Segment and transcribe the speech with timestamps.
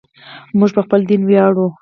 [0.57, 1.67] موږ په خپل دین ویاړو.